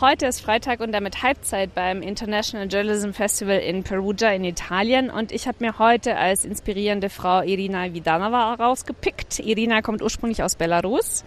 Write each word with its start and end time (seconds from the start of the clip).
Heute 0.00 0.26
ist 0.26 0.42
Freitag 0.42 0.78
und 0.78 0.92
damit 0.92 1.24
Halbzeit 1.24 1.74
beim 1.74 2.02
International 2.02 2.68
Journalism 2.68 3.10
Festival 3.10 3.58
in 3.58 3.82
Perugia 3.82 4.30
in 4.30 4.44
Italien 4.44 5.10
und 5.10 5.32
ich 5.32 5.48
habe 5.48 5.56
mir 5.58 5.80
heute 5.80 6.16
als 6.16 6.44
inspirierende 6.44 7.10
Frau 7.10 7.42
Irina 7.42 7.92
Vidanova 7.92 8.54
rausgepickt. 8.54 9.40
Irina 9.40 9.82
kommt 9.82 10.00
ursprünglich 10.00 10.44
aus 10.44 10.54
Belarus 10.54 11.24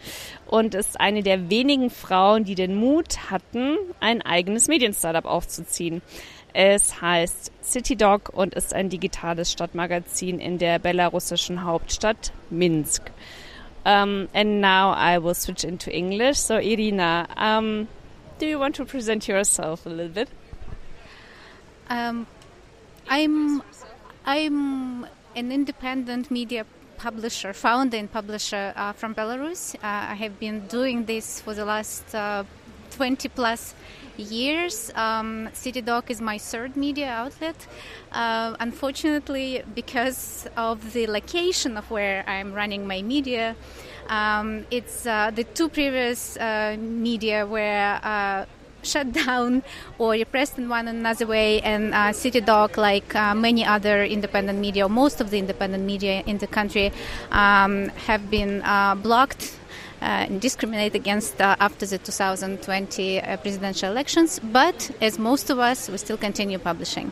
und 0.47 0.73
ist 0.73 1.01
eine 1.01 1.21
der 1.21 1.49
wenigen 1.49 1.89
Frauen, 1.89 2.45
die 2.45 2.55
den 2.55 2.75
Mut 2.75 3.29
hatten, 3.29 3.75
ein 3.99 4.21
eigenes 4.21 4.69
Medienstartup 4.69 5.25
aufzuziehen. 5.25 6.01
Es 6.53 7.01
heißt 7.01 7.51
City 7.61 7.97
Dog 7.97 8.29
und 8.33 8.53
ist 8.53 8.73
ein 8.73 8.87
digitales 8.87 9.51
Stadtmagazin 9.51 10.39
in 10.39 10.59
der 10.59 10.79
belarussischen 10.79 11.65
Hauptstadt 11.65 12.31
Minsk. 12.49 13.11
Um, 13.83 14.29
and 14.33 14.61
now 14.61 14.93
I 14.93 15.17
will 15.21 15.35
switch 15.35 15.65
into 15.65 15.89
English. 15.89 16.37
So 16.37 16.53
Irina, 16.53 17.27
um, 17.35 17.87
do 18.41 18.47
you 18.47 18.57
want 18.57 18.73
to 18.73 18.85
present 18.85 19.27
yourself 19.27 19.85
a 19.85 19.89
little 19.89 20.11
bit? 20.11 20.27
Um, 21.91 22.25
I'm 23.07 23.61
I'm 24.25 25.05
an 25.35 25.51
independent 25.51 26.31
media 26.31 26.65
publisher, 26.97 27.53
founder 27.53 27.97
and 27.97 28.11
publisher 28.11 28.73
uh, 28.75 28.93
from 28.93 29.13
Belarus. 29.13 29.75
Uh, 29.75 30.13
I 30.13 30.15
have 30.15 30.39
been 30.39 30.65
doing 30.67 31.05
this 31.05 31.39
for 31.39 31.53
the 31.53 31.65
last 31.65 32.15
uh, 32.15 32.43
20 32.91 33.29
plus 33.29 33.75
years. 34.17 34.91
Um, 34.95 35.49
CityDog 35.53 36.09
is 36.09 36.19
my 36.19 36.39
third 36.39 36.75
media 36.75 37.09
outlet. 37.09 37.67
Uh, 38.11 38.55
unfortunately, 38.59 39.61
because 39.75 40.47
of 40.57 40.93
the 40.93 41.05
location 41.05 41.77
of 41.77 41.91
where 41.91 42.23
I'm 42.27 42.53
running 42.53 42.87
my 42.87 43.03
media, 43.03 43.55
um, 44.09 44.65
it's 44.71 45.05
uh, 45.05 45.31
the 45.31 45.43
two 45.43 45.69
previous 45.69 46.37
uh, 46.37 46.75
media 46.79 47.45
were 47.45 47.99
uh, 48.03 48.45
shut 48.83 49.11
down 49.25 49.63
or 49.97 50.11
repressed 50.11 50.57
in 50.57 50.69
one 50.69 50.87
another 50.87 51.27
way, 51.27 51.61
and 51.61 51.93
uh, 51.93 52.11
CityDog, 52.11 52.77
like 52.77 53.15
uh, 53.15 53.33
many 53.35 53.65
other 53.65 54.03
independent 54.03 54.59
media, 54.59 54.85
or 54.85 54.89
most 54.89 55.21
of 55.21 55.29
the 55.29 55.37
independent 55.37 55.83
media 55.83 56.23
in 56.25 56.37
the 56.39 56.47
country, 56.47 56.91
um, 57.31 57.89
have 58.07 58.29
been 58.29 58.61
uh, 58.63 58.95
blocked. 58.95 59.57
and 60.01 60.41
discriminated 60.41 60.95
against 60.95 61.39
after 61.39 61.85
the 61.85 61.99
2020 61.99 63.21
presidential 63.43 63.91
elections, 63.91 64.39
but 64.41 64.89
as 64.99 65.19
most 65.19 65.51
of 65.51 65.59
us, 65.59 65.89
we 65.91 65.97
still 65.97 66.17
continue 66.17 66.57
publishing. 66.57 67.11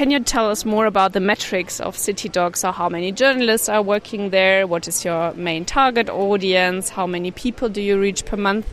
Can 0.00 0.10
you 0.10 0.20
tell 0.20 0.48
us 0.50 0.64
more 0.64 0.86
about 0.86 1.12
the 1.12 1.20
metrics 1.20 1.78
of 1.78 1.94
City 1.94 2.30
Dogs? 2.30 2.60
So, 2.60 2.72
how 2.72 2.88
many 2.88 3.12
journalists 3.12 3.68
are 3.68 3.82
working 3.82 4.30
there? 4.30 4.66
What 4.66 4.88
is 4.88 5.04
your 5.04 5.34
main 5.34 5.66
target 5.66 6.08
audience? 6.08 6.88
How 6.88 7.06
many 7.06 7.30
people 7.30 7.68
do 7.68 7.82
you 7.82 8.00
reach 8.00 8.24
per 8.24 8.38
month? 8.38 8.66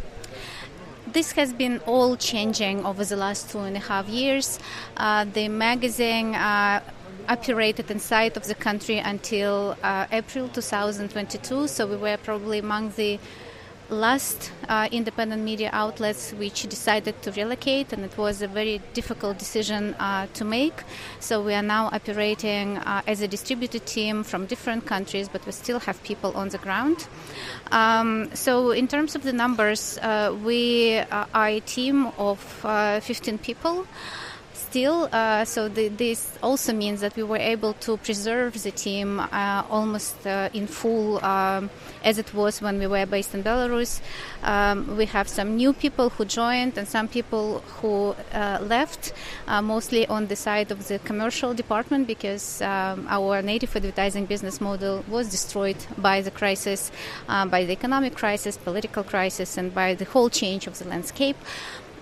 this 1.12 1.34
has 1.34 1.52
been 1.52 1.80
all 1.86 2.16
changing 2.16 2.86
over 2.86 3.04
the 3.04 3.18
last 3.18 3.50
two 3.50 3.60
and 3.60 3.76
a 3.76 3.80
half 3.82 4.08
years. 4.08 4.58
Uh, 4.96 5.26
the 5.26 5.50
magazine 5.50 6.34
uh, 6.34 6.80
operated 7.28 7.92
inside 7.92 8.38
of 8.38 8.48
the 8.48 8.56
country 8.56 9.00
until 9.00 9.76
uh, 9.84 10.08
April 10.14 10.48
2022, 10.48 11.68
so 11.68 11.88
we 11.88 11.98
were 11.98 12.16
probably 12.16 12.60
among 12.60 12.92
the 12.92 13.20
last 13.90 14.52
uh, 14.68 14.88
independent 14.92 15.44
media 15.44 15.70
outlets 15.74 16.32
which 16.34 16.64
decided 16.64 17.22
to 17.22 17.32
relocate, 17.32 17.94
and 17.94 18.04
it 18.04 18.18
was 18.18 18.42
a 18.42 18.48
very 18.48 18.82
difficult 18.94 19.38
decision 19.38 19.94
uh, 19.96 20.28
to 20.34 20.44
make. 20.44 20.84
So 21.20 21.42
we 21.42 21.54
are 21.54 21.64
now 21.64 21.90
operating 21.94 22.78
uh, 22.78 23.02
as 23.08 23.22
a 23.22 23.28
distributed 23.28 23.86
team 23.86 24.24
from 24.24 24.46
different 24.46 24.86
countries, 24.86 25.30
but 25.30 25.46
we 25.46 25.52
still 25.52 25.80
have 25.80 26.02
people 26.04 26.36
on 26.36 26.50
the 26.50 26.58
ground. 26.58 27.08
Um, 27.72 28.30
so, 28.34 28.72
in 28.72 28.88
terms 28.88 29.16
of 29.16 29.24
the 29.24 29.34
numbers, 29.34 29.98
uh, 30.00 30.36
we 30.44 31.00
are 31.12 31.28
a 31.34 31.60
team 31.62 32.08
of 32.18 32.66
uh, 32.66 33.00
15 33.00 33.38
people 33.40 33.88
still. 34.70 35.08
Uh, 35.12 35.46
so 35.46 35.70
the, 35.70 35.88
this 35.88 36.38
also 36.44 36.74
means 36.74 37.00
that 37.02 37.16
we 37.16 37.24
were 37.24 37.44
able 37.56 37.74
to 37.74 37.98
preserve 37.98 38.62
the 38.64 38.72
team 38.72 39.20
uh, 39.20 39.64
almost 39.70 40.16
uh, 40.28 40.50
in 40.54 40.68
full 40.68 41.24
um, 41.24 41.70
as 42.04 42.18
it 42.18 42.34
was 42.34 42.62
when 42.62 42.78
we 42.80 42.88
were 42.88 43.06
based 43.06 43.34
in 43.34 43.44
Belarus. 43.44 44.02
Um, 44.44 44.98
we 44.98 45.06
have 45.06 45.28
some 45.28 45.56
new 45.56 45.72
people 45.74 46.10
who 46.10 46.26
joined 46.26 46.78
and 46.78 46.88
some 46.88 47.08
people 47.08 47.60
who 47.80 48.16
uh, 48.34 48.60
left, 48.62 49.14
uh, 49.48 49.62
mostly 49.62 50.06
on 50.08 50.28
the 50.28 50.36
side 50.36 50.70
of 50.72 50.88
the 50.88 51.00
commercial 51.00 51.54
department 51.54 52.08
because 52.08 52.62
um, 52.62 53.08
our 53.10 53.42
native 53.42 53.76
advertising 53.76 54.26
business 54.26 54.60
model 54.60 55.04
was 55.08 55.30
destroyed 55.30 55.78
by 55.98 56.22
the 56.22 56.32
crisis, 56.32 56.92
uh, 57.30 57.46
by 57.46 57.64
the 57.64 57.72
economic 57.72 58.16
crisis, 58.16 58.58
political 58.58 59.04
crisis, 59.04 59.58
and 59.58 59.74
by 59.74 59.94
the 59.96 60.06
whole 60.06 60.30
change 60.30 60.68
of 60.68 60.78
the 60.80 60.86
landscape. 60.86 61.38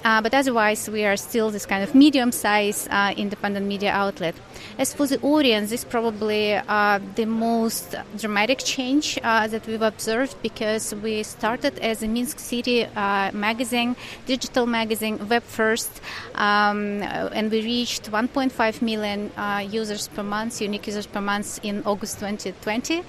Uh, 0.06 0.22
but 0.22 0.36
otherwise, 0.36 0.88
we 0.88 1.04
are 1.04 1.18
still 1.18 1.50
this 1.50 1.66
kind 1.66 1.84
of 1.84 1.96
medium 1.96 2.32
sized 2.32 2.88
uh, 2.92 3.12
independent 3.18 3.66
media 3.66 3.92
outlet. 3.92 4.36
As 4.78 4.94
for 4.94 5.08
the 5.08 5.20
audience, 5.22 5.72
this 5.72 5.80
is 5.80 5.86
probably 5.86 6.54
uh, 6.54 7.00
the 7.16 7.26
most 7.26 7.96
dramatic 8.16 8.60
change 8.60 9.18
uh, 9.24 9.48
that 9.48 9.66
we've 9.66 9.82
observed 9.82 10.36
because 10.44 10.94
we 10.94 11.24
started 11.24 11.80
as 11.80 12.04
a 12.04 12.08
Minsk 12.08 12.38
City 12.38 12.86
uh, 12.86 13.32
magazine, 13.32 13.96
digital 14.28 14.68
magazine, 14.68 15.28
web 15.28 15.42
first, 15.42 16.02
um, 16.36 17.02
and 17.02 17.50
we 17.50 17.64
reached 17.64 18.12
1.5 18.12 18.82
million 18.84 19.32
uh, 19.38 19.66
users 19.68 20.08
per 20.10 20.22
month, 20.22 20.62
unique 20.62 20.86
users 20.86 21.08
per 21.08 21.22
month 21.22 21.60
in 21.64 21.82
August 21.84 22.20
2020. 22.20 23.02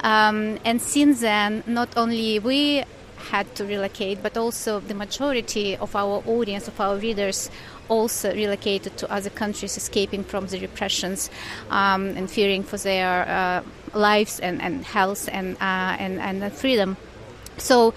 Um, 0.00 0.58
and 0.64 0.82
since 0.82 1.20
then, 1.20 1.62
not 1.68 1.96
only 1.96 2.40
we 2.40 2.82
had 3.20 3.54
to 3.56 3.64
relocate, 3.64 4.22
but 4.22 4.36
also 4.36 4.80
the 4.80 4.94
majority 4.94 5.76
of 5.76 5.94
our 5.94 6.22
audience, 6.26 6.68
of 6.68 6.80
our 6.80 6.96
readers, 6.96 7.50
also 7.88 8.32
relocated 8.32 8.96
to 8.96 9.10
other 9.12 9.30
countries, 9.30 9.76
escaping 9.76 10.24
from 10.24 10.46
the 10.46 10.60
repressions 10.60 11.30
um, 11.70 12.08
and 12.16 12.30
fearing 12.30 12.62
for 12.62 12.76
their 12.78 13.28
uh, 13.28 13.62
lives 13.98 14.40
and, 14.40 14.62
and 14.62 14.84
health 14.84 15.28
and, 15.32 15.56
uh, 15.56 15.96
and, 15.98 16.20
and 16.20 16.52
freedom. 16.52 16.96
So 17.58 17.92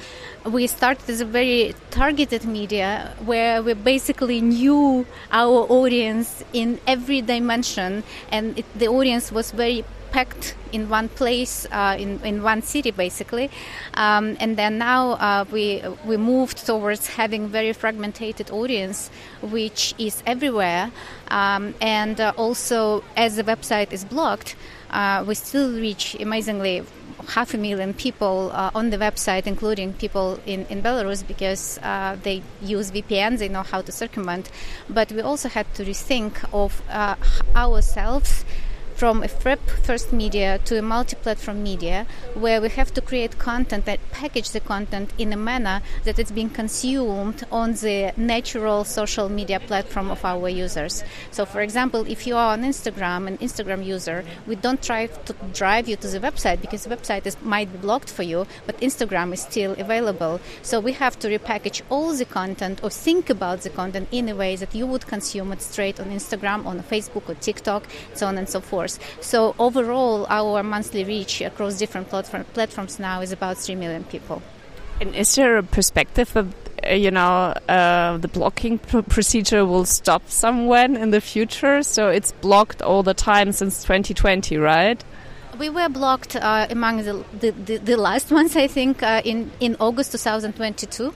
we 0.45 0.67
started 0.67 1.09
as 1.09 1.21
a 1.21 1.25
very 1.25 1.73
targeted 1.89 2.43
media 2.43 3.15
where 3.23 3.63
we 3.63 3.73
basically 3.73 4.41
knew 4.41 5.05
our 5.31 5.65
audience 5.69 6.43
in 6.51 6.79
every 6.85 7.21
dimension, 7.21 8.03
and 8.29 8.57
it, 8.59 8.65
the 8.77 8.87
audience 8.87 9.31
was 9.31 9.51
very 9.51 9.85
packed 10.13 10.55
in 10.71 10.89
one 10.89 11.09
place, 11.09 11.67
uh, 11.71 11.97
in, 11.99 12.19
in 12.23 12.43
one 12.43 12.61
city, 12.61 12.91
basically. 12.91 13.49
Um, 13.95 14.37
and 14.39 14.55
then 14.55 14.77
now 14.77 15.11
uh, 15.13 15.45
we, 15.51 15.83
we 16.05 16.17
moved 16.17 16.65
towards 16.65 17.07
having 17.07 17.47
very 17.47 17.73
fragmented 17.73 18.51
audience, 18.51 19.09
which 19.41 19.93
is 19.97 20.23
everywhere. 20.25 20.91
Um, 21.29 21.73
and 21.81 22.21
uh, 22.21 22.33
also, 22.37 23.03
as 23.17 23.35
the 23.35 23.43
website 23.43 23.91
is 23.91 24.05
blocked, 24.05 24.55
uh, 24.91 25.25
we 25.27 25.33
still 25.33 25.71
reach 25.73 26.15
amazingly 26.19 26.83
half 27.29 27.53
a 27.53 27.57
million 27.57 27.93
people 27.93 28.51
uh, 28.53 28.69
on 28.75 28.91
the 28.91 28.97
website, 28.97 29.47
including 29.47 29.93
people 29.93 30.39
in, 30.45 30.65
in 30.67 30.81
Belarus, 30.83 31.25
because 31.25 31.79
uh, 31.81 32.17
they 32.21 32.43
use 32.61 32.91
VPNs, 32.91 33.39
they 33.39 33.49
know 33.49 33.63
how 33.63 33.81
to 33.81 33.91
circumvent. 33.91 34.51
But 34.89 35.11
we 35.11 35.21
also 35.21 35.49
had 35.49 35.73
to 35.75 35.83
rethink 35.83 36.33
of 36.53 36.81
uh, 36.89 37.15
ourselves 37.55 38.45
from 39.03 39.21
a 39.21 39.27
first 39.27 40.13
media 40.13 40.57
to 40.63 40.79
a 40.79 40.81
multi-platform 40.81 41.61
media 41.61 42.07
where 42.35 42.61
we 42.61 42.69
have 42.69 42.93
to 42.93 43.01
create 43.01 43.37
content 43.37 43.83
that 43.83 43.99
package 44.11 44.51
the 44.51 44.61
content 44.61 45.11
in 45.17 45.33
a 45.33 45.35
manner 45.35 45.81
that 46.05 46.17
it's 46.17 46.31
being 46.31 46.49
consumed 46.49 47.43
on 47.51 47.73
the 47.73 48.13
natural 48.15 48.85
social 48.85 49.27
media 49.27 49.59
platform 49.59 50.09
of 50.09 50.23
our 50.23 50.47
users. 50.47 51.03
So 51.31 51.43
for 51.43 51.59
example 51.59 52.05
if 52.07 52.25
you 52.25 52.37
are 52.37 52.53
on 52.53 52.61
instagram 52.63 53.27
an 53.27 53.37
instagram 53.39 53.83
user 53.83 54.23
we 54.47 54.55
don't 54.55 54.81
try 54.81 55.07
to 55.07 55.33
drive 55.51 55.89
you 55.89 55.97
to 55.97 56.07
the 56.07 56.21
website 56.21 56.61
because 56.61 56.85
the 56.85 56.95
website 56.95 57.25
is, 57.25 57.35
might 57.41 57.73
be 57.73 57.79
blocked 57.79 58.09
for 58.09 58.23
you 58.23 58.47
but 58.65 58.79
instagram 58.79 59.33
is 59.33 59.41
still 59.41 59.73
available. 59.77 60.39
So 60.61 60.79
we 60.79 60.93
have 60.93 61.19
to 61.19 61.27
repackage 61.27 61.81
all 61.89 62.15
the 62.15 62.23
content 62.23 62.79
or 62.81 62.89
think 62.89 63.29
about 63.29 63.63
the 63.63 63.69
content 63.69 64.07
in 64.13 64.29
a 64.29 64.35
way 64.35 64.55
that 64.55 64.73
you 64.73 64.87
would 64.87 65.07
consume 65.07 65.51
it 65.51 65.61
straight 65.61 65.99
on 65.99 66.05
instagram 66.05 66.65
on 66.65 66.79
facebook 66.83 67.27
or 67.27 67.35
tiktok 67.35 67.83
so 68.13 68.27
on 68.27 68.37
and 68.37 68.47
so 68.47 68.61
forth 68.61 68.92
so 69.21 69.55
overall, 69.59 70.25
our 70.29 70.63
monthly 70.63 71.03
reach 71.03 71.41
across 71.41 71.77
different 71.77 72.09
platform, 72.09 72.45
platforms 72.53 72.99
now 72.99 73.21
is 73.21 73.31
about 73.31 73.57
3 73.57 73.75
million 73.75 74.03
people. 74.03 74.41
And 75.01 75.15
is 75.15 75.35
there 75.35 75.57
a 75.57 75.63
perspective 75.63 76.35
of, 76.35 76.53
uh, 76.87 76.93
you 76.93 77.11
know, 77.11 77.53
uh, 77.67 78.17
the 78.17 78.27
blocking 78.27 78.79
pr 78.79 79.01
procedure 79.01 79.65
will 79.65 79.85
stop 79.85 80.29
somewhere 80.29 80.85
in 80.85 81.11
the 81.11 81.21
future? 81.21 81.83
So 81.83 82.09
it's 82.09 82.31
blocked 82.31 82.81
all 82.81 83.03
the 83.03 83.13
time 83.13 83.51
since 83.51 83.83
2020, 83.83 84.57
right? 84.57 85.03
We 85.59 85.69
were 85.69 85.87
blocked 85.87 86.35
uh, 86.35 86.67
among 86.71 87.03
the, 87.03 87.23
the, 87.39 87.77
the, 87.77 87.95
last 87.95 88.31
ones, 88.39 88.55
I 88.55 88.67
think, 88.67 89.03
uh, 89.03 89.21
in, 89.23 89.51
in 89.59 89.75
August 89.79 90.11
2022. 90.13 91.13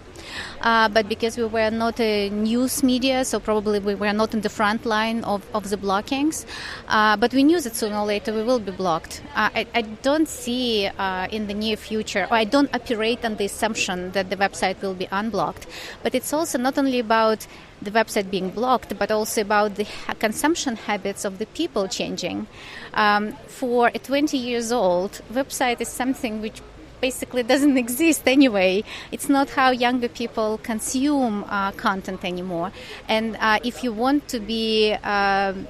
Uh, 0.62 0.90
but 0.90 1.10
because 1.10 1.38
we 1.38 1.46
were 1.46 1.72
not 1.72 2.00
a 2.00 2.30
news 2.30 2.84
media, 2.84 3.26
so 3.26 3.40
probably 3.40 3.80
we 3.80 3.96
were 3.96 4.14
not 4.14 4.34
in 4.34 4.42
the 4.42 4.50
front 4.50 4.86
line 4.86 5.24
of, 5.24 5.44
of 5.56 5.70
the 5.70 5.78
blockings. 5.78 6.46
Uh, 6.88 7.18
but 7.18 7.34
we 7.34 7.44
knew 7.44 7.60
that 7.60 7.76
sooner 7.76 7.98
or 7.98 8.06
later 8.06 8.34
we 8.34 8.44
will 8.44 8.60
be 8.60 8.72
blocked. 8.72 9.24
Uh, 9.36 9.50
I, 9.56 9.68
I, 9.74 9.82
don't 9.82 10.28
see 10.28 10.88
uh, 10.88 11.28
in 11.32 11.48
the 11.48 11.54
near 11.54 11.78
future, 11.78 12.28
or 12.30 12.34
I 12.36 12.44
don't 12.44 12.74
operate 12.76 13.24
on 13.26 13.38
the 13.38 13.46
assumption 13.46 14.12
that 14.12 14.30
the 14.30 14.36
website 14.36 14.82
will 14.82 14.94
be 14.94 15.08
unblocked. 15.12 15.66
But 16.04 16.14
it's 16.14 16.34
also 16.34 16.58
not 16.58 16.78
only 16.78 17.00
about 17.00 17.48
the 17.82 17.92
website 17.92 18.30
being 18.32 18.50
blocked, 18.50 18.98
but 18.98 19.12
also 19.12 19.42
about 19.42 19.76
the 19.76 19.86
consumption 20.20 20.76
habits 20.76 21.26
of 21.26 21.38
the 21.38 21.46
people 21.48 21.88
changing. 21.88 22.48
Um, 22.94 23.34
for 23.48 23.92
a 23.94 24.00
20 24.00 24.38
years 24.38 24.72
old, 24.72 25.22
website 25.32 25.82
is 25.82 25.88
something 25.88 26.42
which 26.42 26.62
basically 27.02 27.44
doesn't 27.44 27.78
exist 27.86 28.28
anyway. 28.28 28.84
It's 29.12 29.30
not 29.30 29.52
how 29.52 29.72
younger 29.72 30.10
people 30.10 30.60
consume 30.64 31.44
uh, 31.48 31.72
content 31.74 32.26
anymore. 32.26 32.72
And 33.08 33.38
uh, 33.40 33.60
if 33.64 33.84
you 33.84 33.94
want 33.94 34.28
to 34.30 34.40
be 34.40 34.94
um, 34.94 35.68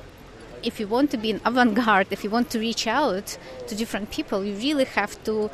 if 0.63 0.79
you 0.79 0.87
want 0.87 1.11
to 1.11 1.17
be 1.17 1.31
an 1.31 1.41
avant-garde, 1.45 2.07
if 2.11 2.23
you 2.23 2.29
want 2.29 2.49
to 2.49 2.59
reach 2.59 2.87
out 2.87 3.37
to 3.67 3.75
different 3.75 4.09
people, 4.09 4.43
you 4.43 4.55
really 4.55 4.85
have 4.85 5.23
to 5.23 5.49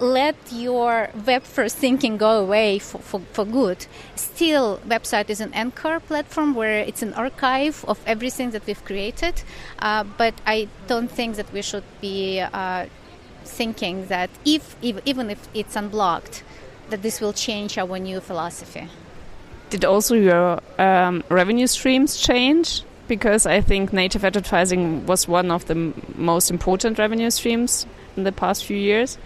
let 0.00 0.36
your 0.50 1.08
web 1.26 1.42
first 1.42 1.76
thinking 1.76 2.16
go 2.16 2.40
away 2.42 2.78
for, 2.78 2.98
for, 2.98 3.20
for 3.32 3.44
good. 3.44 3.86
Still, 4.16 4.80
website 4.86 5.30
is 5.30 5.40
an 5.40 5.52
anchor 5.54 6.00
platform 6.00 6.54
where 6.54 6.80
it's 6.80 7.02
an 7.02 7.14
archive 7.14 7.84
of 7.86 8.00
everything 8.06 8.50
that 8.50 8.66
we've 8.66 8.84
created. 8.84 9.42
Uh, 9.78 10.04
but 10.04 10.34
I 10.46 10.68
don't 10.86 11.10
think 11.10 11.36
that 11.36 11.52
we 11.52 11.62
should 11.62 11.84
be 12.00 12.40
uh, 12.40 12.86
thinking 13.44 14.06
that 14.06 14.30
if, 14.44 14.76
if, 14.82 15.00
even 15.04 15.30
if 15.30 15.48
it's 15.54 15.76
unblocked, 15.76 16.42
that 16.90 17.02
this 17.02 17.20
will 17.20 17.32
change 17.32 17.78
our 17.78 17.98
new 17.98 18.20
philosophy. 18.20 18.88
Did 19.70 19.84
also 19.84 20.14
your 20.14 20.60
um, 20.78 21.24
revenue 21.28 21.66
streams 21.66 22.16
change? 22.16 22.82
Because 23.06 23.46
I 23.46 23.60
think 23.60 23.92
native 23.92 24.24
advertising 24.24 25.06
was 25.06 25.28
one 25.28 25.50
of 25.50 25.66
the 25.66 25.92
most 26.14 26.50
important 26.50 26.98
revenue 26.98 27.30
streams 27.30 27.86
in 28.16 28.24
the 28.24 28.32
past 28.32 28.64
few 28.64 28.76
years. 28.76 29.18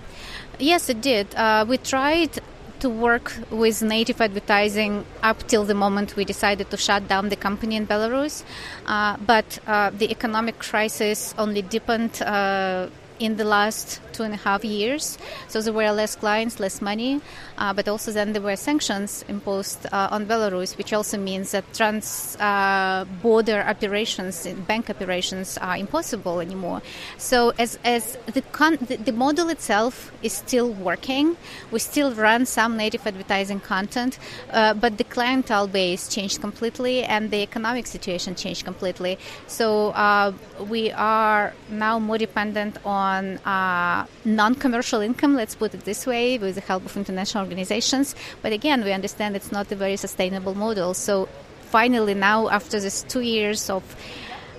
Yes, 0.59 0.89
it 0.89 1.01
did. 1.01 1.35
Uh, 1.37 1.65
we 1.69 1.79
tried 1.79 2.41
to 2.81 2.89
work 2.89 3.33
with 3.51 3.83
native 3.83 4.21
advertising 4.21 5.05
up 5.23 5.47
till 5.47 5.65
the 5.65 5.75
moment 5.75 6.17
we 6.17 6.25
decided 6.25 6.71
to 6.71 6.77
shut 6.77 7.09
down 7.09 7.29
the 7.29 7.37
company 7.37 7.77
in 7.77 7.87
Belarus. 7.87 8.43
Uh, 8.87 9.17
but 9.25 9.59
uh, 9.67 9.91
the 9.91 10.11
economic 10.11 10.59
crisis 10.59 11.35
only 11.39 11.63
deepened 11.63 12.23
uh, 12.23 12.89
in 13.19 13.37
the 13.37 13.45
last 13.45 14.01
two 14.13 14.23
and 14.25 14.35
a 14.35 14.37
half 14.37 14.65
years. 14.65 15.19
So 15.49 15.61
there 15.61 15.73
were 15.73 15.91
less 15.93 16.17
clients, 16.17 16.59
less 16.59 16.83
money, 16.83 17.21
uh, 17.57 17.73
but 17.73 17.89
also 17.89 18.13
then 18.13 18.33
there 18.33 18.43
were 18.43 18.57
sanctions 18.57 19.25
imposed 19.29 19.87
uh, 19.87 20.09
on 20.11 20.27
Belarus, 20.27 20.77
which 20.77 20.93
also 20.93 21.17
means 21.19 21.53
that 21.53 21.65
trans 21.73 22.37
uh, 22.41 23.05
border 23.23 23.61
operations, 23.75 24.47
bank 24.67 24.91
operations, 24.91 25.59
are 25.59 25.77
impossible 25.77 26.41
anymore. 26.41 26.83
So 27.17 27.53
as 27.59 27.79
as 27.85 28.19
the, 28.27 28.43
con- 28.43 28.79
the, 28.89 28.97
the 28.97 29.13
model 29.13 29.49
itself 29.49 30.13
is 30.23 30.33
still 30.33 30.71
working, 30.73 31.37
we 31.71 31.79
still 31.79 32.13
run 32.13 32.47
some 32.47 32.77
native 32.77 33.07
advertising 33.07 33.61
content, 33.61 34.19
uh, 34.51 34.75
but 34.75 34.99
the 34.99 35.05
clientele 35.05 35.69
base 35.69 36.09
changed 36.09 36.41
completely 36.41 37.05
and 37.05 37.31
the 37.31 37.43
economic 37.43 37.87
situation 37.87 38.35
changed 38.35 38.65
completely. 38.65 39.19
So 39.47 39.91
uh, 39.91 40.33
we 40.69 40.91
are 40.93 41.55
now 41.71 41.99
more 41.99 42.19
dependent 42.19 42.77
on 42.85 43.08
uh, 43.45 44.07
non-commercial 44.25 45.01
income, 45.01 45.35
let's 45.35 45.55
put 45.55 45.75
it 45.75 45.85
this 45.85 46.07
way, 46.07 46.39
with 46.39 46.55
the 46.55 46.61
help 46.61 46.85
of 46.85 46.97
international 46.97 47.45
organizations. 47.45 48.15
But 48.43 48.53
again, 48.53 48.85
we 48.85 48.93
understand 48.93 49.37
it's 49.37 49.53
not 49.53 49.71
a 49.73 49.77
very 49.77 49.97
sustainable 49.97 50.55
model. 50.55 50.95
So 50.95 51.29
finally, 51.71 52.15
now 52.15 52.49
after 52.49 52.81
these 52.81 53.03
two 53.03 53.21
years 53.21 53.71
of 53.71 53.83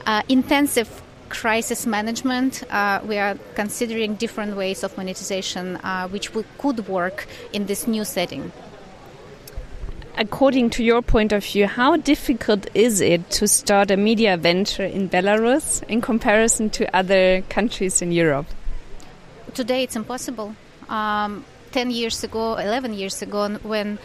uh, 0.06 0.22
intensive 0.30 1.02
crisis 1.30 1.86
management, 1.86 2.64
uh, 2.72 3.00
we 3.08 3.18
are 3.18 3.38
considering 3.56 4.16
different 4.16 4.56
ways 4.56 4.84
of 4.84 4.96
monetization 4.98 5.78
uh, 5.78 6.08
which 6.08 6.32
could 6.58 6.88
work 6.88 7.28
in 7.54 7.66
this 7.66 7.88
new 7.88 8.04
setting. 8.04 8.52
According 10.20 10.72
to 10.72 10.84
your 10.84 11.02
point 11.02 11.32
of 11.32 11.46
view, 11.46 11.66
how 11.66 11.96
difficult 11.96 12.68
is 12.74 13.00
it 13.00 13.30
to 13.32 13.48
start 13.48 13.90
a 13.90 13.96
media 13.96 14.36
venture 14.36 14.84
in 14.84 15.08
Belarus 15.08 15.82
in 15.84 16.02
comparison 16.02 16.70
to 16.72 16.94
other 16.94 17.42
countries 17.48 18.02
in 18.02 18.12
Europe? 18.12 18.46
today 19.54 19.84
it's 19.84 19.96
impossible. 19.96 20.56
Um, 20.88 21.46
10 21.72 21.92
years 21.92 22.24
ago, 22.24 22.56
11 22.56 22.94
years 22.94 23.22
ago, 23.22 23.50
when 23.64 24.00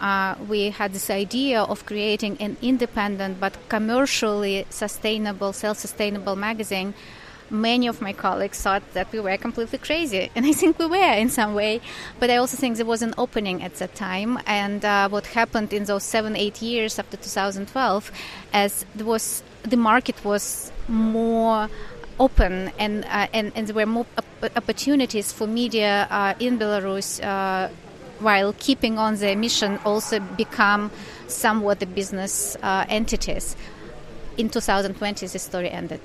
uh, 0.00 0.34
we 0.48 0.70
had 0.70 0.92
this 0.92 1.10
idea 1.10 1.62
of 1.62 1.86
creating 1.86 2.36
an 2.40 2.56
independent 2.62 3.40
but 3.40 3.56
commercially 3.68 4.66
sustainable, 4.70 5.52
self 5.52 5.78
sustainable 5.78 6.36
magazine, 6.36 6.94
many 7.50 7.86
of 7.86 8.00
my 8.00 8.12
colleagues 8.12 8.60
thought 8.60 8.82
that 8.94 9.10
we 9.12 9.20
were 9.20 9.36
completely 9.36 9.78
crazy. 9.78 10.30
And 10.34 10.46
I 10.46 10.52
think 10.52 10.78
we 10.78 10.86
were 10.86 11.12
in 11.14 11.28
some 11.28 11.54
way. 11.54 11.80
But 12.18 12.30
I 12.30 12.36
also 12.36 12.56
think 12.56 12.76
there 12.76 12.86
was 12.86 13.02
an 13.02 13.14
opening 13.18 13.62
at 13.62 13.74
that 13.76 13.94
time. 13.94 14.38
And 14.46 14.84
uh, 14.84 15.08
what 15.08 15.26
happened 15.26 15.72
in 15.72 15.84
those 15.84 16.04
seven, 16.04 16.36
eight 16.36 16.62
years 16.62 16.98
after 16.98 17.16
2012, 17.16 18.12
as 18.52 18.84
there 18.94 19.06
was, 19.06 19.42
the 19.62 19.76
market 19.76 20.24
was 20.24 20.72
more 20.88 21.68
open 22.18 22.72
and, 22.78 23.04
uh, 23.04 23.26
and, 23.32 23.52
and 23.54 23.66
there 23.66 23.74
were 23.74 23.86
more 23.86 24.06
opportunities 24.56 25.32
for 25.32 25.46
media 25.46 26.06
uh, 26.10 26.34
in 26.40 26.58
Belarus 26.58 27.22
uh, 27.22 27.68
while 28.20 28.54
keeping 28.58 28.98
on 28.98 29.16
their 29.16 29.36
mission 29.36 29.78
also 29.84 30.20
become 30.20 30.90
somewhat 31.26 31.80
the 31.80 31.86
business 31.86 32.56
uh, 32.62 32.86
entities. 32.88 33.56
In 34.38 34.48
2020, 34.50 35.26
the 35.26 35.38
story 35.38 35.70
ended. 35.70 36.00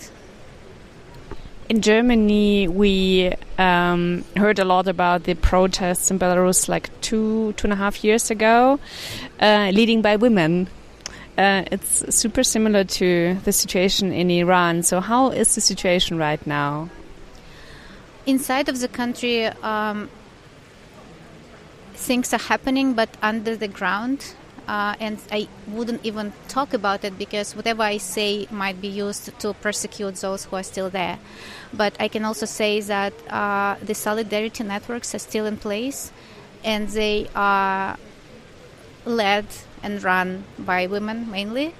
In 1.71 1.81
Germany, 1.81 2.67
we 2.67 3.31
um, 3.57 4.25
heard 4.35 4.59
a 4.59 4.65
lot 4.65 4.89
about 4.89 5.23
the 5.23 5.35
protests 5.35 6.11
in 6.11 6.19
Belarus 6.19 6.67
like 6.67 6.89
two, 6.99 7.53
two 7.53 7.67
and 7.67 7.71
a 7.71 7.77
half 7.77 8.03
years 8.03 8.29
ago, 8.29 8.77
uh, 9.39 9.71
leading 9.73 10.01
by 10.01 10.17
women 10.17 10.67
uh, 11.37 11.63
it's 11.71 12.13
super 12.13 12.43
similar 12.43 12.83
to 12.83 13.35
the 13.45 13.51
situation 13.51 14.11
in 14.11 14.29
Iran. 14.29 14.83
So, 14.83 14.99
how 14.99 15.29
is 15.29 15.55
the 15.55 15.61
situation 15.61 16.17
right 16.17 16.45
now? 16.45 16.89
Inside 18.25 18.69
of 18.69 18.79
the 18.79 18.87
country, 18.87 19.45
um, 19.45 20.09
things 21.93 22.33
are 22.33 22.45
happening, 22.53 22.93
but 22.93 23.09
under 23.21 23.55
the 23.55 23.67
ground. 23.67 24.35
Uh, 24.67 24.95
and 24.99 25.19
I 25.31 25.47
wouldn't 25.67 26.05
even 26.05 26.33
talk 26.47 26.73
about 26.73 27.03
it 27.03 27.17
because 27.17 27.55
whatever 27.55 27.83
I 27.83 27.97
say 27.97 28.47
might 28.51 28.79
be 28.79 28.87
used 28.87 29.37
to 29.39 29.53
persecute 29.53 30.15
those 30.15 30.45
who 30.45 30.55
are 30.55 30.63
still 30.63 30.89
there. 30.89 31.19
But 31.73 31.95
I 31.99 32.07
can 32.07 32.23
also 32.25 32.45
say 32.45 32.79
that 32.81 33.13
uh, 33.29 33.75
the 33.81 33.95
solidarity 33.95 34.63
networks 34.63 35.13
are 35.15 35.19
still 35.19 35.45
in 35.45 35.57
place 35.57 36.11
and 36.63 36.87
they 36.89 37.27
are 37.35 37.97
led 39.05 39.45
and 39.83 40.03
run 40.03 40.43
by 40.59 40.87
women 40.87 41.29
mainly, 41.31 41.73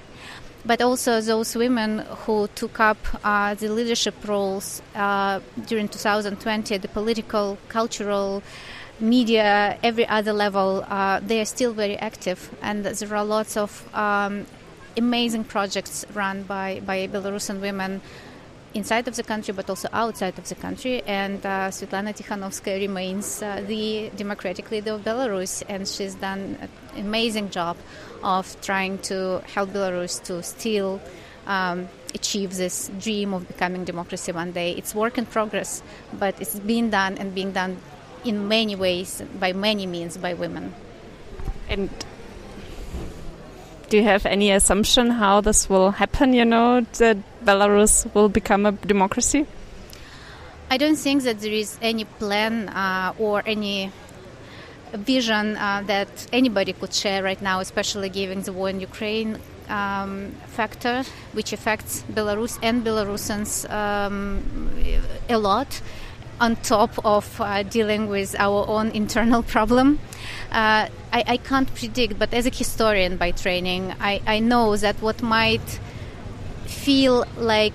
but 0.64 0.82
also 0.82 1.20
those 1.20 1.54
women 1.56 2.00
who 2.26 2.48
took 2.54 2.80
up 2.80 2.98
uh, 3.24 3.54
the 3.54 3.68
leadership 3.68 4.14
roles 4.26 4.82
uh, 4.94 5.40
during 5.66 5.88
2020 5.88 6.76
the 6.78 6.88
political, 6.88 7.58
cultural, 7.68 8.42
media, 9.02 9.78
every 9.82 10.06
other 10.06 10.32
level, 10.32 10.84
uh, 10.88 11.20
they 11.20 11.40
are 11.40 11.44
still 11.44 11.72
very 11.72 11.98
active, 11.98 12.54
and 12.62 12.84
there 12.84 13.16
are 13.16 13.24
lots 13.24 13.56
of 13.56 13.70
um, 13.94 14.46
amazing 14.96 15.44
projects 15.44 16.06
run 16.14 16.44
by, 16.44 16.80
by 16.86 17.06
Belarusian 17.08 17.60
women 17.60 18.00
inside 18.74 19.06
of 19.06 19.16
the 19.16 19.22
country 19.22 19.52
but 19.52 19.68
also 19.68 19.86
outside 19.92 20.38
of 20.38 20.48
the 20.48 20.54
country. 20.54 21.02
And 21.02 21.44
uh, 21.44 21.68
Svetlana 21.68 22.16
Tikhanovskaya 22.16 22.80
remains 22.80 23.42
uh, 23.42 23.62
the 23.66 24.10
democratic 24.16 24.70
leader 24.70 24.92
of 24.92 25.02
Belarus, 25.02 25.62
and 25.68 25.86
she's 25.86 26.14
done 26.14 26.56
an 26.60 26.68
amazing 26.96 27.50
job 27.50 27.76
of 28.22 28.56
trying 28.62 28.98
to 28.98 29.42
help 29.52 29.70
Belarus 29.70 30.22
to 30.24 30.42
still 30.42 31.00
um, 31.46 31.88
achieve 32.14 32.56
this 32.56 32.90
dream 33.00 33.34
of 33.34 33.48
becoming 33.48 33.84
democracy 33.84 34.32
one 34.32 34.52
day. 34.52 34.72
It's 34.72 34.94
work 34.94 35.18
in 35.18 35.26
progress, 35.26 35.82
but 36.12 36.40
it's 36.40 36.58
being 36.60 36.90
done 36.90 37.18
and 37.18 37.34
being 37.34 37.52
done 37.52 37.78
in 38.24 38.48
many 38.48 38.76
ways, 38.76 39.22
by 39.38 39.52
many 39.52 39.86
means, 39.86 40.16
by 40.16 40.34
women. 40.34 40.74
And 41.68 41.90
do 43.88 43.96
you 43.98 44.04
have 44.04 44.24
any 44.26 44.50
assumption 44.50 45.10
how 45.10 45.40
this 45.40 45.68
will 45.68 45.90
happen? 45.90 46.32
You 46.32 46.44
know, 46.44 46.80
that 46.98 47.18
Belarus 47.44 48.12
will 48.14 48.28
become 48.28 48.66
a 48.66 48.72
democracy? 48.72 49.46
I 50.70 50.78
don't 50.78 50.96
think 50.96 51.24
that 51.24 51.40
there 51.40 51.52
is 51.52 51.76
any 51.82 52.04
plan 52.04 52.70
uh, 52.70 53.12
or 53.18 53.42
any 53.44 53.92
vision 54.94 55.56
uh, 55.56 55.82
that 55.86 56.08
anybody 56.32 56.72
could 56.72 56.94
share 56.94 57.22
right 57.22 57.40
now, 57.42 57.60
especially 57.60 58.08
given 58.08 58.42
the 58.42 58.52
war 58.52 58.70
in 58.70 58.80
Ukraine 58.80 59.38
um, 59.68 60.32
factor, 60.46 61.04
which 61.32 61.52
affects 61.52 62.04
Belarus 62.10 62.58
and 62.62 62.84
Belarusians 62.84 63.68
um, 63.70 64.70
a 65.28 65.36
lot. 65.36 65.80
On 66.42 66.56
top 66.56 66.92
of 67.04 67.40
uh, 67.40 67.62
dealing 67.62 68.08
with 68.08 68.34
our 68.36 68.68
own 68.68 68.90
internal 68.90 69.44
problem. 69.54 70.00
Uh, 70.50 70.90
I, 71.12 71.24
I, 71.34 71.36
can't 71.36 71.72
predict, 71.72 72.18
but 72.18 72.34
as 72.34 72.46
a 72.46 72.50
historian 72.50 73.16
by 73.16 73.30
training, 73.30 73.94
I, 74.00 74.20
I 74.26 74.40
know 74.40 74.76
that 74.76 74.96
what 75.00 75.22
might 75.22 75.68
feel 76.66 77.24
like 77.36 77.74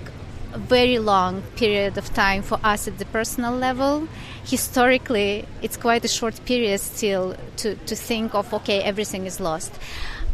a 0.52 0.58
very 0.58 0.98
long 0.98 1.40
period 1.56 1.96
of 1.96 2.12
time 2.12 2.42
for 2.42 2.60
us 2.62 2.86
at 2.86 2.98
the 2.98 3.06
personal 3.06 3.54
level, 3.56 4.06
historically, 4.44 5.46
it's 5.62 5.78
quite 5.78 6.04
a 6.04 6.08
short 6.08 6.38
period 6.44 6.78
still 6.80 7.36
to, 7.56 7.74
to 7.74 7.96
think 7.96 8.34
of, 8.34 8.52
okay, 8.52 8.82
everything 8.82 9.24
is 9.24 9.40
lost. 9.40 9.72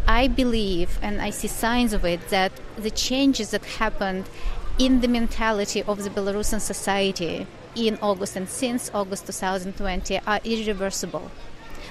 I 0.08 0.26
believe, 0.26 0.98
and 1.02 1.22
I 1.22 1.30
see 1.30 1.48
signs 1.48 1.92
of 1.92 2.04
it, 2.04 2.28
that 2.30 2.50
the 2.76 2.90
changes 2.90 3.50
that 3.52 3.64
happened 3.64 4.24
in 4.76 5.02
the 5.02 5.08
mentality 5.08 5.84
of 5.84 6.02
the 6.02 6.10
Belarusian 6.10 6.60
society 6.60 7.46
in 7.74 7.98
August 8.02 8.36
and 8.36 8.48
since 8.48 8.90
August 8.94 9.26
2020 9.26 10.20
are 10.26 10.40
irreversible. 10.44 11.30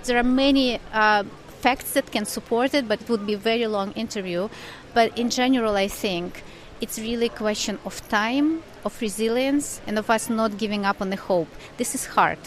There 0.05 0.17
are 0.17 0.23
many 0.23 0.79
uh, 0.91 1.23
facts 1.61 1.93
that 1.93 2.11
can 2.11 2.25
support 2.25 2.73
it, 2.73 2.87
but 2.87 3.01
it 3.01 3.09
would 3.09 3.25
be 3.25 3.33
a 3.33 3.37
very 3.37 3.67
long 3.67 3.93
interview. 3.93 4.49
But 4.93 5.17
in 5.17 5.29
general, 5.29 5.75
I 5.75 5.87
think 5.87 6.43
it's 6.81 6.99
really 6.99 7.27
a 7.27 7.37
question 7.45 7.79
of 7.85 8.07
time, 8.09 8.63
of 8.83 8.99
resilience, 9.01 9.79
and 9.87 9.97
of 9.97 10.09
us 10.09 10.29
not 10.29 10.57
giving 10.57 10.85
up 10.85 11.01
on 11.01 11.09
the 11.09 11.15
hope. 11.15 11.47
This 11.77 11.95
is 11.95 12.05
hard, 12.05 12.39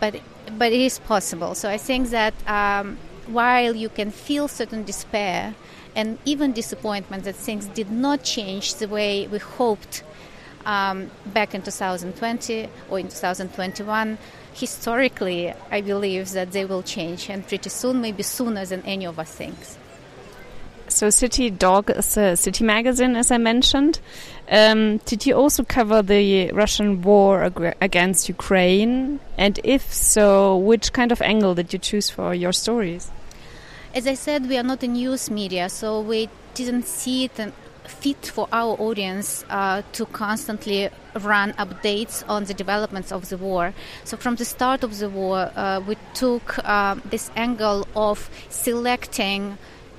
but 0.00 0.20
but 0.58 0.72
it 0.72 0.80
is 0.80 0.98
possible. 0.98 1.54
So 1.54 1.68
I 1.68 1.78
think 1.78 2.10
that 2.10 2.34
um, 2.48 2.98
while 3.26 3.76
you 3.76 3.88
can 3.88 4.10
feel 4.10 4.48
certain 4.48 4.82
despair 4.84 5.54
and 5.94 6.18
even 6.24 6.52
disappointment 6.52 7.24
that 7.24 7.36
things 7.36 7.66
did 7.66 7.90
not 7.90 8.22
change 8.22 8.74
the 8.74 8.88
way 8.88 9.26
we 9.26 9.38
hoped 9.38 10.02
um, 10.66 11.10
back 11.26 11.54
in 11.54 11.62
2020 11.62 12.68
or 12.88 12.98
in 12.98 13.08
2021. 13.08 14.18
Historically, 14.52 15.52
I 15.70 15.80
believe 15.80 16.32
that 16.32 16.52
they 16.52 16.64
will 16.64 16.82
change, 16.82 17.30
and 17.30 17.46
pretty 17.46 17.70
soon, 17.70 18.00
maybe 18.00 18.22
sooner 18.22 18.64
than 18.66 18.82
any 18.82 19.06
of 19.06 19.18
us 19.18 19.30
thinks. 19.30 19.78
So, 20.88 21.08
City 21.08 21.50
Dog 21.50 21.88
is 21.90 22.16
a 22.16 22.34
city 22.36 22.64
magazine, 22.64 23.14
as 23.14 23.30
I 23.30 23.38
mentioned. 23.38 24.00
Um, 24.50 24.98
did 25.06 25.24
you 25.24 25.34
also 25.34 25.62
cover 25.62 26.02
the 26.02 26.50
Russian 26.50 27.02
war 27.02 27.44
ag 27.44 27.76
against 27.80 28.28
Ukraine? 28.28 29.20
And 29.38 29.60
if 29.62 29.94
so, 29.94 30.56
which 30.56 30.92
kind 30.92 31.12
of 31.12 31.22
angle 31.22 31.54
did 31.54 31.72
you 31.72 31.78
choose 31.78 32.10
for 32.10 32.34
your 32.34 32.52
stories? 32.52 33.08
As 33.94 34.08
I 34.08 34.14
said, 34.14 34.48
we 34.48 34.56
are 34.58 34.64
not 34.64 34.82
a 34.82 34.88
news 34.88 35.30
media, 35.30 35.68
so 35.68 36.00
we 36.00 36.28
didn't 36.54 36.86
see 36.86 37.24
it 37.24 37.38
fit 37.90 38.26
for 38.26 38.48
our 38.52 38.74
audience 38.80 39.44
uh, 39.50 39.82
to 39.92 40.06
constantly 40.06 40.88
run 41.20 41.52
updates 41.54 42.24
on 42.28 42.44
the 42.44 42.54
developments 42.54 43.12
of 43.12 43.28
the 43.28 43.36
war. 43.36 43.74
So, 44.04 44.16
from 44.16 44.36
the 44.36 44.44
start 44.44 44.84
of 44.84 44.98
the 44.98 45.10
war, 45.10 45.50
uh, 45.54 45.80
we 45.86 45.96
took 46.14 46.58
uh, 46.58 46.96
this 47.04 47.30
angle 47.36 47.86
of 47.94 48.30
selecting, 48.48 49.58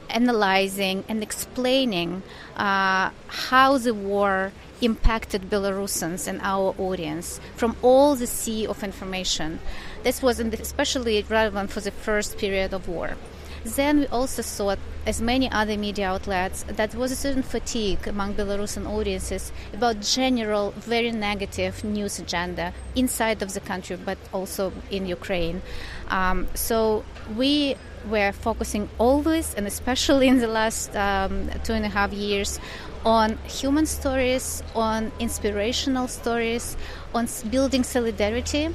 analyzing, 0.09 1.03
and 1.07 1.21
explaining 1.21 2.23
uh, 2.55 3.11
how 3.27 3.77
the 3.77 3.93
war 3.93 4.51
impacted 4.81 5.49
Belarusians 5.49 6.27
and 6.27 6.39
our 6.41 6.73
audience 6.79 7.39
from 7.55 7.75
all 7.81 8.15
the 8.15 8.27
sea 8.27 8.65
of 8.65 8.83
information. 8.83 9.59
This 10.03 10.21
was 10.21 10.39
especially 10.39 11.23
relevant 11.29 11.69
for 11.69 11.81
the 11.81 11.91
first 11.91 12.37
period 12.37 12.73
of 12.73 12.87
war. 12.87 13.15
Then 13.63 13.99
we 13.99 14.07
also 14.07 14.41
saw, 14.41 14.75
as 15.05 15.21
many 15.21 15.49
other 15.51 15.77
media 15.77 16.09
outlets, 16.09 16.63
that 16.63 16.91
there 16.91 16.99
was 16.99 17.11
a 17.11 17.15
certain 17.15 17.43
fatigue 17.43 18.07
among 18.07 18.33
Belarusian 18.33 18.87
audiences 18.87 19.51
about 19.73 20.01
general, 20.01 20.71
very 20.77 21.11
negative 21.11 21.83
news 21.83 22.19
agenda 22.19 22.73
inside 22.95 23.41
of 23.41 23.53
the 23.53 23.59
country, 23.59 23.97
but 23.97 24.17
also 24.33 24.71
in 24.89 25.05
Ukraine. 25.05 25.61
Um, 26.09 26.47
so 26.55 27.03
we 27.37 27.75
were 28.09 28.31
focusing 28.31 28.89
always, 28.97 29.53
and 29.53 29.67
especially 29.67 30.27
in 30.27 30.39
the 30.39 30.47
last 30.47 30.95
um, 30.95 31.49
two 31.63 31.73
and 31.73 31.85
a 31.85 31.89
half 31.89 32.11
years, 32.13 32.59
on 33.05 33.37
human 33.45 33.85
stories, 33.85 34.63
on 34.75 35.11
inspirational 35.19 36.07
stories, 36.07 36.77
on 37.13 37.27
building 37.49 37.83
solidarity 37.83 38.69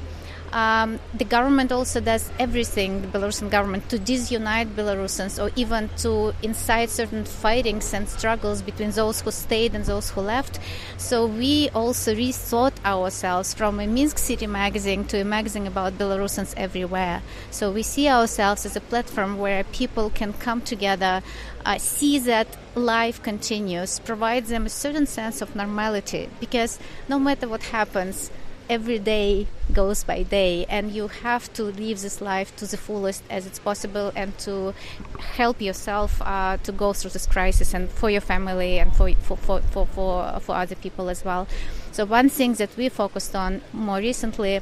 um, 0.56 0.98
the 1.12 1.24
government 1.26 1.70
also 1.70 2.00
does 2.00 2.30
everything, 2.38 3.02
the 3.02 3.08
Belarusian 3.08 3.50
government, 3.50 3.90
to 3.90 3.98
disunite 3.98 4.74
Belarusians 4.74 5.38
or 5.38 5.52
even 5.54 5.90
to 5.98 6.34
incite 6.42 6.88
certain 6.88 7.26
fightings 7.26 7.92
and 7.92 8.08
struggles 8.08 8.62
between 8.62 8.90
those 8.92 9.20
who 9.20 9.30
stayed 9.30 9.74
and 9.74 9.84
those 9.84 10.08
who 10.08 10.22
left. 10.22 10.58
So 10.96 11.26
we 11.26 11.68
also 11.74 12.14
rethought 12.14 12.72
ourselves 12.86 13.52
from 13.52 13.78
a 13.80 13.86
Minsk 13.86 14.16
City 14.16 14.46
magazine 14.46 15.04
to 15.08 15.20
a 15.20 15.24
magazine 15.24 15.66
about 15.66 15.98
Belarusians 15.98 16.54
everywhere. 16.56 17.20
So 17.50 17.70
we 17.70 17.82
see 17.82 18.08
ourselves 18.08 18.64
as 18.64 18.76
a 18.76 18.80
platform 18.80 19.36
where 19.36 19.62
people 19.62 20.08
can 20.08 20.32
come 20.32 20.62
together, 20.62 21.22
uh, 21.66 21.76
see 21.76 22.18
that 22.20 22.56
life 22.74 23.22
continues, 23.22 23.98
provide 23.98 24.46
them 24.46 24.64
a 24.64 24.70
certain 24.70 25.04
sense 25.04 25.42
of 25.42 25.54
normality 25.54 26.30
because 26.40 26.78
no 27.10 27.18
matter 27.18 27.46
what 27.46 27.62
happens, 27.64 28.30
every 28.68 28.98
day 28.98 29.46
goes 29.72 30.04
by 30.04 30.22
day 30.22 30.66
and 30.68 30.90
you 30.92 31.08
have 31.08 31.52
to 31.52 31.62
live 31.64 32.00
this 32.00 32.20
life 32.20 32.54
to 32.56 32.66
the 32.66 32.76
fullest 32.76 33.22
as 33.30 33.46
it's 33.46 33.58
possible 33.58 34.12
and 34.16 34.36
to 34.38 34.74
help 35.36 35.60
yourself 35.60 36.20
uh, 36.22 36.56
to 36.58 36.72
go 36.72 36.92
through 36.92 37.10
this 37.10 37.26
crisis 37.26 37.74
and 37.74 37.90
for 37.90 38.10
your 38.10 38.20
family 38.20 38.78
and 38.78 38.94
for, 38.94 39.12
for, 39.14 39.36
for, 39.36 39.60
for, 39.60 39.86
for, 39.86 40.40
for 40.40 40.54
other 40.54 40.74
people 40.74 41.08
as 41.08 41.24
well 41.24 41.46
so 41.92 42.04
one 42.04 42.28
thing 42.28 42.54
that 42.54 42.76
we 42.76 42.88
focused 42.88 43.34
on 43.34 43.60
more 43.72 43.98
recently 43.98 44.60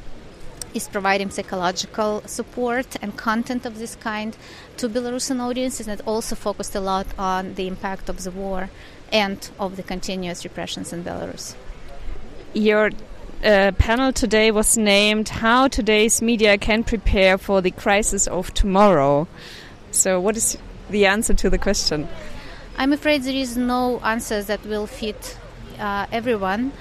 is 0.75 0.87
providing 0.89 1.29
psychological 1.29 2.21
support 2.25 2.97
and 3.01 3.15
content 3.15 3.65
of 3.65 3.79
this 3.79 3.95
kind 3.95 4.35
to 4.75 4.89
Belarusian 4.89 5.39
audiences 5.39 5.87
and 5.87 6.01
also 6.01 6.35
focused 6.35 6.75
a 6.75 6.81
lot 6.81 7.07
on 7.17 7.55
the 7.55 7.65
impact 7.65 8.09
of 8.09 8.23
the 8.23 8.31
war 8.31 8.69
and 9.11 9.49
of 9.57 9.77
the 9.77 9.83
continuous 9.83 10.43
repressions 10.43 10.91
in 10.91 11.03
Belarus. 11.03 11.55
Your 12.53 12.91
uh, 13.45 13.71
panel 13.73 14.11
today 14.11 14.49
was 14.49 14.77
named 14.77 15.29
How 15.29 15.67
Today's 15.67 16.21
Media 16.21 16.57
Can 16.57 16.83
Prepare 16.83 17.37
for 17.37 17.61
the 17.61 17.69
Crisis 17.69 18.27
of 18.27 18.53
Tomorrow. 18.53 19.27
So, 19.91 20.19
what 20.19 20.35
is 20.35 20.57
the 20.89 21.05
answer 21.05 21.33
to 21.35 21.49
the 21.49 21.59
question? 21.59 22.07
I'm 22.77 22.91
afraid 22.91 23.23
there 23.23 23.35
is 23.35 23.55
no 23.55 23.99
answer 23.99 24.41
that 24.41 24.65
will 24.65 24.87
fit 24.87 25.37
uh, 25.79 26.07
everyone. 26.11 26.71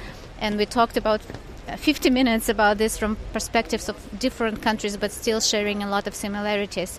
And 0.40 0.56
we 0.56 0.64
talked 0.64 0.96
about 0.96 1.20
uh, 1.68 1.76
50 1.76 2.10
minutes 2.10 2.48
about 2.48 2.78
this 2.78 2.96
from 2.96 3.18
perspectives 3.32 3.88
of 3.88 3.96
different 4.18 4.62
countries, 4.62 4.96
but 4.96 5.12
still 5.12 5.40
sharing 5.40 5.82
a 5.82 5.88
lot 5.88 6.06
of 6.06 6.14
similarities. 6.14 6.98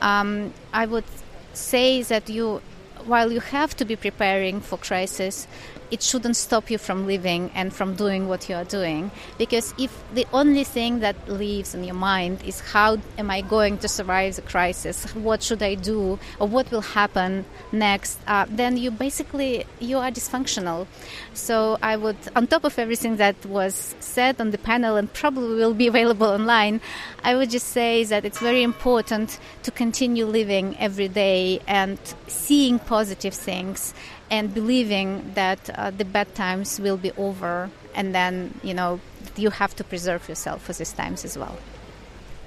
Um, 0.00 0.54
I 0.72 0.86
would 0.86 1.04
say 1.52 2.02
that 2.02 2.30
you, 2.30 2.62
while 3.04 3.30
you 3.30 3.40
have 3.40 3.76
to 3.76 3.84
be 3.84 3.94
preparing 3.94 4.60
for 4.60 4.78
crisis, 4.78 5.46
it 5.92 6.02
shouldn't 6.02 6.36
stop 6.36 6.70
you 6.70 6.78
from 6.78 7.06
living 7.06 7.50
and 7.54 7.72
from 7.72 7.94
doing 7.94 8.26
what 8.26 8.48
you 8.48 8.54
are 8.56 8.64
doing. 8.64 9.10
Because 9.36 9.74
if 9.78 9.92
the 10.14 10.26
only 10.32 10.64
thing 10.64 11.00
that 11.00 11.16
lives 11.28 11.74
in 11.74 11.84
your 11.84 11.94
mind 11.94 12.42
is 12.44 12.60
how 12.60 12.96
am 13.18 13.30
I 13.30 13.42
going 13.42 13.76
to 13.78 13.88
survive 13.88 14.36
the 14.36 14.42
crisis, 14.42 15.04
what 15.14 15.42
should 15.42 15.62
I 15.62 15.74
do, 15.74 16.18
or 16.40 16.48
what 16.48 16.70
will 16.70 16.80
happen 16.80 17.44
next, 17.72 18.18
uh, 18.26 18.46
then 18.48 18.78
you 18.78 18.90
basically 18.90 19.66
you 19.80 19.98
are 19.98 20.10
dysfunctional. 20.10 20.86
So 21.34 21.78
I 21.82 21.96
would, 21.96 22.16
on 22.34 22.46
top 22.46 22.64
of 22.64 22.78
everything 22.78 23.18
that 23.18 23.36
was 23.44 23.94
said 24.00 24.40
on 24.40 24.50
the 24.50 24.58
panel 24.58 24.96
and 24.96 25.12
probably 25.12 25.56
will 25.56 25.74
be 25.74 25.88
available 25.88 26.26
online, 26.26 26.80
I 27.22 27.34
would 27.34 27.50
just 27.50 27.68
say 27.68 28.04
that 28.04 28.24
it's 28.24 28.38
very 28.38 28.62
important 28.62 29.38
to 29.64 29.70
continue 29.70 30.24
living 30.24 30.74
every 30.78 31.08
day 31.08 31.60
and 31.66 31.98
seeing 32.28 32.78
positive 32.78 33.34
things 33.34 33.92
and 34.32 34.54
believing 34.54 35.30
that 35.34 35.70
uh, 35.70 35.90
the 35.90 36.06
bad 36.06 36.34
times 36.34 36.80
will 36.80 36.96
be 36.96 37.12
over 37.12 37.70
and 37.94 38.14
then 38.14 38.58
you 38.64 38.72
know 38.72 38.98
you 39.36 39.50
have 39.50 39.76
to 39.76 39.84
preserve 39.84 40.28
yourself 40.28 40.62
for 40.62 40.72
these 40.72 40.92
times 40.92 41.24
as 41.24 41.36
well. 41.36 41.56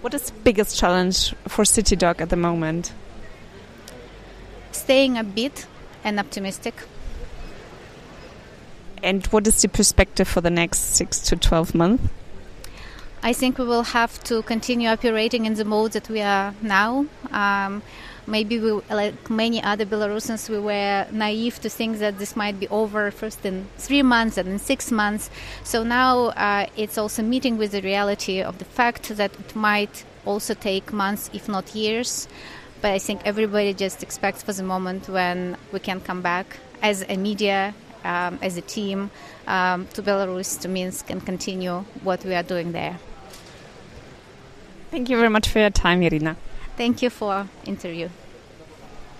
What 0.01 0.13
is 0.13 0.23
the 0.23 0.39
biggest 0.43 0.77
challenge 0.77 1.33
for 1.47 1.63
city 1.63 1.95
dog 1.95 2.21
at 2.21 2.29
the 2.29 2.35
moment? 2.35 2.91
Staying 4.71 5.17
a 5.17 5.23
bit 5.23 5.67
and 6.03 6.19
optimistic. 6.19 6.75
And 9.01 9.25
what 9.27 9.47
is 9.47 9.61
the 9.61 9.69
perspective 9.69 10.27
for 10.27 10.41
the 10.41 10.49
next 10.49 10.95
6 10.95 11.19
to 11.29 11.35
12 11.35 11.75
months? 11.75 12.03
I 13.23 13.33
think 13.33 13.57
we 13.57 13.65
will 13.65 13.83
have 13.83 14.23
to 14.25 14.43
continue 14.43 14.89
operating 14.89 15.45
in 15.45 15.55
the 15.55 15.65
mode 15.65 15.93
that 15.93 16.09
we 16.09 16.21
are 16.21 16.53
now. 16.61 17.05
Um, 17.31 17.81
maybe 18.27 18.59
we, 18.59 18.71
like 18.89 19.29
many 19.29 19.61
other 19.61 19.85
Belarusians, 19.85 20.49
we 20.49 20.59
were 20.59 21.05
naive 21.11 21.59
to 21.61 21.69
think 21.69 21.99
that 21.99 22.19
this 22.19 22.35
might 22.35 22.59
be 22.59 22.67
over 22.69 23.11
first 23.11 23.45
in 23.45 23.67
three 23.77 24.03
months 24.03 24.37
and 24.37 24.47
in 24.47 24.59
six 24.59 24.91
months. 24.91 25.29
So 25.63 25.83
now 25.83 26.27
uh, 26.29 26.67
it's 26.75 26.97
also 26.97 27.23
meeting 27.23 27.57
with 27.57 27.71
the 27.71 27.81
reality 27.81 28.41
of 28.41 28.57
the 28.57 28.65
fact 28.65 29.09
that 29.09 29.33
it 29.33 29.55
might 29.55 30.05
also 30.25 30.53
take 30.53 30.91
months, 30.91 31.29
if 31.33 31.47
not 31.47 31.75
years. 31.75 32.27
But 32.81 32.91
I 32.91 32.99
think 32.99 33.21
everybody 33.25 33.73
just 33.73 34.03
expects 34.03 34.43
for 34.43 34.53
the 34.53 34.63
moment 34.63 35.07
when 35.09 35.57
we 35.71 35.79
can 35.79 36.01
come 36.01 36.21
back 36.21 36.57
as 36.81 37.03
a 37.07 37.17
media 37.17 37.73
um, 38.03 38.37
as 38.41 38.55
a 38.55 38.61
team 38.61 39.09
um, 39.47 39.87
to 39.93 40.03
Belarus, 40.03 40.59
to 40.61 40.67
Minsk, 40.67 41.09
and 41.09 41.25
continue 41.25 41.83
what 42.03 42.23
we 42.23 42.35
are 42.35 42.43
doing 42.43 42.71
there. 42.71 42.99
Thank 44.91 45.09
you 45.09 45.17
very 45.17 45.29
much 45.29 45.49
for 45.49 45.59
your 45.59 45.71
time, 45.71 46.01
Iryna. 46.01 46.35
Thank 46.77 47.01
you 47.01 47.09
for 47.09 47.47
interview. 47.65 48.09